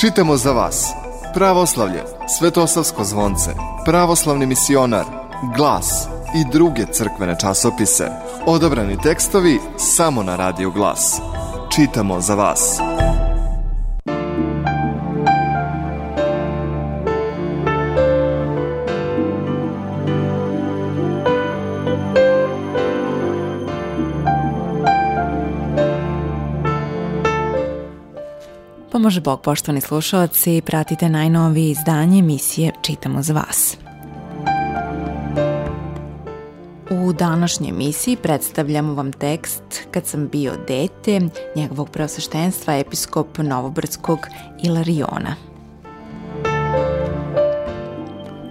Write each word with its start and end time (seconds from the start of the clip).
Čitamo 0.00 0.36
za 0.36 0.52
vas. 0.52 0.92
Pravoslavlje, 1.34 2.02
Svetosavsko 2.38 3.04
zvonce, 3.04 3.50
Pravoslavni 3.84 4.46
misionar, 4.46 5.04
Glas 5.56 6.06
i 6.34 6.52
druge 6.52 6.84
crkvene 6.92 7.36
časopise. 7.40 8.10
Odabrani 8.46 8.98
tekstovi 9.02 9.60
samo 9.76 10.22
na 10.22 10.36
Radio 10.36 10.70
Glas. 10.70 11.20
Čitamo 11.74 12.20
za 12.20 12.34
vas. 12.34 12.78
Pomože 28.92 29.20
Bog, 29.20 29.40
poštovani 29.40 29.80
slušalci, 29.80 30.62
pratite 30.66 31.08
najnovije 31.08 31.70
izdanje 31.70 32.18
emisije 32.18 32.72
Čitamo 32.82 33.22
za 33.22 33.32
vas. 33.34 33.76
U 36.90 37.12
današnjoj 37.12 37.68
emisiji 37.68 38.16
predstavljamo 38.16 38.94
vam 38.94 39.12
tekst 39.12 39.62
Kad 39.90 40.06
sam 40.06 40.28
bio 40.28 40.52
dete 40.68 41.20
njegovog 41.56 41.90
preosveštenstva 41.90 42.74
episkop 42.76 43.38
Novobrdskog 43.38 44.18
Ilariona. 44.62 45.34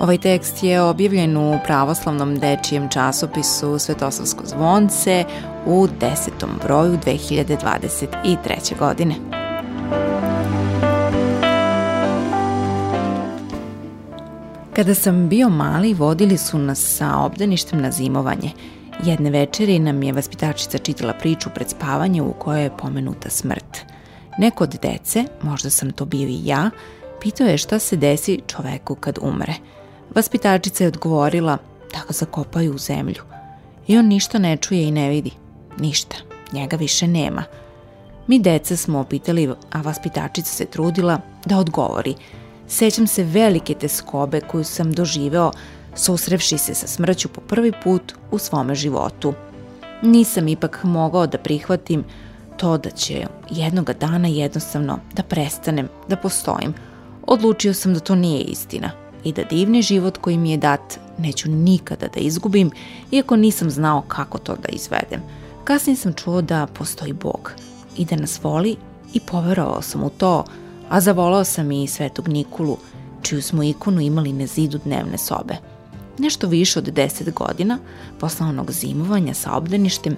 Ovaj 0.00 0.18
tekst 0.18 0.62
je 0.62 0.82
objavljen 0.82 1.36
u 1.36 1.58
pravoslavnom 1.64 2.38
dečijem 2.38 2.88
časopisu 2.88 3.78
Svetosavsko 3.78 4.46
zvonce 4.46 5.24
u 5.66 5.88
desetom 6.00 6.50
broju 6.62 6.98
2023. 7.06 8.78
godine. 8.78 9.33
Kada 14.76 14.94
sam 14.94 15.28
bio 15.28 15.48
mali, 15.48 15.94
vodili 15.94 16.38
su 16.38 16.58
nas 16.58 16.96
sa 16.96 17.18
obdaništem 17.18 17.80
na 17.80 17.90
zimovanje. 17.90 18.50
Jedne 19.04 19.30
večeri 19.30 19.78
nam 19.78 20.02
je 20.02 20.12
vaspitačica 20.12 20.78
čitala 20.78 21.12
priču 21.12 21.50
pred 21.54 21.70
spavanje 21.70 22.22
u 22.22 22.32
kojoj 22.32 22.62
je 22.62 22.76
pomenuta 22.76 23.30
smrt. 23.30 23.78
Neko 24.38 24.64
od 24.64 24.76
dece, 24.82 25.24
možda 25.42 25.70
sam 25.70 25.90
to 25.90 26.04
bio 26.04 26.28
i 26.28 26.46
ja, 26.46 26.70
pitao 27.20 27.46
je 27.46 27.58
šta 27.58 27.78
se 27.78 27.96
desi 27.96 28.40
čoveku 28.46 28.94
kad 28.94 29.18
umre. 29.22 29.54
Vaspitačica 30.14 30.84
je 30.84 30.88
odgovorila 30.88 31.58
da 31.92 31.98
ga 32.06 32.12
zakopaju 32.12 32.74
u 32.74 32.78
zemlju. 32.78 33.22
I 33.86 33.98
on 33.98 34.06
ništa 34.06 34.38
ne 34.38 34.56
čuje 34.56 34.88
i 34.88 34.90
ne 34.90 35.08
vidi. 35.08 35.30
Ništa. 35.78 36.16
Njega 36.52 36.76
više 36.76 37.06
nema. 37.06 37.44
Mi 38.26 38.38
deca 38.38 38.76
smo 38.76 38.98
opitali, 38.98 39.54
a 39.72 39.80
vaspitačica 39.80 40.50
se 40.50 40.64
trudila 40.64 41.20
da 41.44 41.58
odgovori– 41.58 42.14
Sećam 42.68 43.06
se 43.06 43.24
velike 43.24 43.74
teskobe 43.74 44.40
koju 44.40 44.64
sam 44.64 44.92
doživeo 44.92 45.52
susrevši 45.94 46.58
se 46.58 46.74
sa 46.74 46.86
smrću 46.86 47.28
po 47.28 47.40
prvi 47.40 47.72
put 47.84 48.14
u 48.30 48.38
svome 48.38 48.74
životu. 48.74 49.34
Nisam 50.02 50.48
ipak 50.48 50.80
mogao 50.82 51.26
da 51.26 51.38
prihvatim 51.38 52.04
to 52.56 52.78
da 52.78 52.90
će 52.90 53.26
jednoga 53.50 53.92
dana 53.92 54.28
jednostavno 54.28 54.98
da 55.12 55.22
prestanem 55.22 55.88
da 56.08 56.16
postojim. 56.16 56.74
Odlučio 57.26 57.74
sam 57.74 57.94
da 57.94 58.00
to 58.00 58.14
nije 58.14 58.40
istina 58.40 58.90
i 59.24 59.32
da 59.32 59.42
divni 59.42 59.82
život 59.82 60.18
koji 60.18 60.38
mi 60.38 60.50
je 60.50 60.56
dat 60.56 60.98
neću 61.18 61.50
nikada 61.50 62.06
da 62.08 62.20
izgubim, 62.20 62.70
iako 63.10 63.36
nisam 63.36 63.70
znao 63.70 64.02
kako 64.08 64.38
to 64.38 64.56
da 64.56 64.68
izvedem. 64.68 65.22
Kasnije 65.64 65.96
sam 65.96 66.12
čuo 66.12 66.42
da 66.42 66.66
postoji 66.66 67.12
Bog 67.12 67.52
i 67.96 68.04
da 68.04 68.16
nas 68.16 68.40
voli 68.42 68.76
i 69.14 69.20
poverovao 69.20 69.82
sam 69.82 70.04
u 70.04 70.10
to 70.10 70.44
a 70.88 71.00
zavolao 71.00 71.44
sam 71.44 71.72
i 71.72 71.86
Svetog 71.86 72.28
Nikulu, 72.28 72.76
čiju 73.22 73.42
smo 73.42 73.62
ikonu 73.62 74.00
imali 74.00 74.32
na 74.32 74.46
zidu 74.46 74.78
dnevne 74.84 75.18
sobe. 75.18 75.54
Nešto 76.18 76.46
više 76.46 76.78
od 76.78 76.84
deset 76.84 77.34
godina, 77.34 77.78
posle 78.20 78.46
onog 78.46 78.70
zimovanja 78.70 79.34
sa 79.34 79.56
obdaništem, 79.56 80.16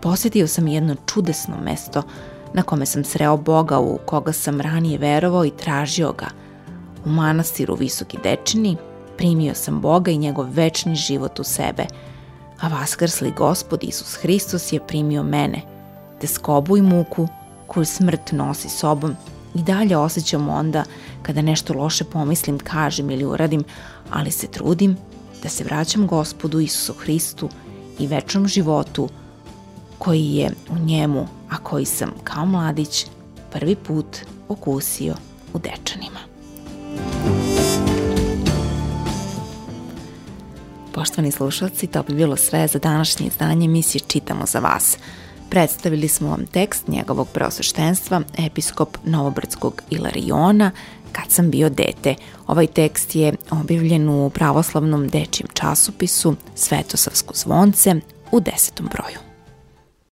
posetio 0.00 0.46
sam 0.46 0.68
jedno 0.68 0.96
čudesno 1.06 1.54
mesto 1.64 2.02
na 2.54 2.62
kome 2.62 2.86
sam 2.86 3.04
sreo 3.04 3.36
Boga 3.36 3.78
u 3.78 3.98
koga 4.06 4.32
sam 4.32 4.60
ranije 4.60 4.98
verovao 4.98 5.44
i 5.44 5.50
tražio 5.50 6.12
ga. 6.12 6.26
U 7.04 7.08
manastiru 7.08 7.74
Visoki 7.74 8.18
Dečini 8.22 8.76
primio 9.16 9.54
sam 9.54 9.80
Boga 9.80 10.10
i 10.10 10.18
njegov 10.18 10.46
večni 10.50 10.94
život 10.94 11.38
u 11.40 11.44
sebe, 11.44 11.86
a 12.60 12.68
vaskrsli 12.68 13.32
gospod 13.36 13.84
Isus 13.84 14.14
Hristos 14.14 14.72
je 14.72 14.86
primio 14.86 15.22
mene, 15.22 15.62
te 16.20 16.26
skobu 16.26 16.76
i 16.76 16.82
muku 16.82 17.28
koju 17.66 17.84
smrt 17.84 18.32
nosi 18.32 18.68
sobom 18.68 19.16
i 19.58 19.62
dalje 19.62 19.96
osjećam 19.96 20.48
onda 20.48 20.84
kada 21.22 21.42
nešto 21.42 21.74
loše 21.74 22.04
pomislim, 22.04 22.58
kažem 22.58 23.10
ili 23.10 23.24
uradim, 23.24 23.64
ali 24.10 24.30
se 24.30 24.46
trudim 24.46 24.96
da 25.42 25.48
se 25.48 25.64
vraćam 25.64 26.06
gospodu 26.06 26.60
Isusu 26.60 26.92
Hristu 26.92 27.48
i 27.98 28.06
večnom 28.06 28.48
životu 28.48 29.08
koji 29.98 30.24
je 30.24 30.50
u 30.70 30.78
njemu, 30.78 31.28
a 31.50 31.56
koji 31.56 31.84
sam 31.84 32.10
kao 32.24 32.46
mladić 32.46 33.06
prvi 33.52 33.76
put 33.76 34.16
okusio 34.48 35.14
u 35.52 35.58
dečanima. 35.58 36.18
Poštovani 40.94 41.30
slušalci, 41.30 41.86
to 41.86 42.02
bi 42.02 42.14
bilo 42.14 42.36
sve 42.36 42.68
za 42.68 42.78
današnje 42.78 43.26
izdanje 43.26 43.64
emisije 43.64 44.02
Čitamo 44.08 44.46
za 44.46 44.58
vas. 44.58 44.98
Predstavili 45.50 46.08
smo 46.08 46.28
vam 46.28 46.46
tekst 46.46 46.88
njegovog 46.88 47.28
preosveštenstva, 47.28 48.22
episkop 48.38 48.96
Novobrdskog 49.04 49.82
Ilariona, 49.90 50.70
kad 51.12 51.30
sam 51.30 51.50
bio 51.50 51.68
dete. 51.68 52.14
Ovaj 52.46 52.66
tekst 52.66 53.14
je 53.14 53.34
objavljen 53.50 54.08
u 54.08 54.30
pravoslavnom 54.30 55.08
dečijem 55.08 55.48
časopisu 55.54 56.36
Svetosavsko 56.54 57.34
zvonce 57.34 57.94
u 58.32 58.40
desetom 58.40 58.88
broju. 58.92 59.27